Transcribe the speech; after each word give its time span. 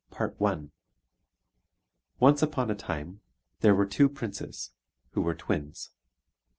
CHAPTER 0.09 0.43
I 0.47 0.49
PERSEUS 0.49 0.69
Once 2.19 2.41
upon 2.41 2.71
a 2.71 2.75
time 2.75 3.21
there 3.59 3.75
were 3.75 3.85
two 3.85 4.09
princes 4.09 4.71
who 5.11 5.21
were 5.21 5.35
twins. 5.35 5.91